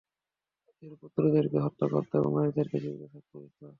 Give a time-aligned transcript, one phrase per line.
[0.69, 3.59] ওদের পুত্রদেরকে সে হত্যা করত এবং নারীদেরকে জীবিত থাকতে দিত।